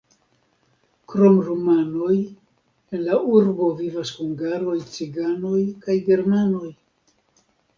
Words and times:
Krom 1.11 1.35
rumanoj, 1.49 2.15
en 2.99 3.03
la 3.09 3.19
urbo 3.35 3.69
vivas 3.83 4.15
hungaroj, 4.23 4.79
ciganoj 4.97 5.63
kaj 5.85 6.01
germanoj. 6.09 6.75